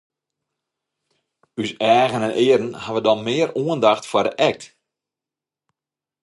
[1.61, 4.63] Us eagen en earen hawwe dan mear oandacht foar de act.